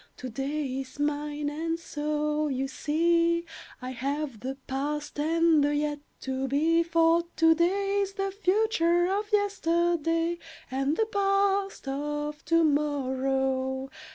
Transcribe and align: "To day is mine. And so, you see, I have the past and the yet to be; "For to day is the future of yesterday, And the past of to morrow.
"To 0.17 0.29
day 0.29 0.79
is 0.79 0.97
mine. 0.99 1.47
And 1.47 1.77
so, 1.79 2.47
you 2.47 2.67
see, 2.67 3.45
I 3.83 3.91
have 3.91 4.39
the 4.39 4.57
past 4.65 5.19
and 5.19 5.63
the 5.63 5.75
yet 5.75 5.99
to 6.21 6.47
be; 6.47 6.81
"For 6.81 7.25
to 7.35 7.53
day 7.53 7.99
is 8.01 8.13
the 8.13 8.31
future 8.31 9.05
of 9.05 9.31
yesterday, 9.31 10.39
And 10.71 10.97
the 10.97 11.05
past 11.05 11.87
of 11.87 12.43
to 12.45 12.63
morrow. 12.63 13.91